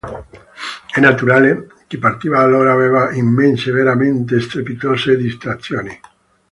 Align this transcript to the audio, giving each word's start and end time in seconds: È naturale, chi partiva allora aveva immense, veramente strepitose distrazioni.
È 0.91 0.99
naturale, 0.99 1.67
chi 1.85 1.99
partiva 1.99 2.39
allora 2.39 2.73
aveva 2.73 3.11
immense, 3.11 3.69
veramente 3.69 4.39
strepitose 4.39 5.15
distrazioni. 5.15 5.91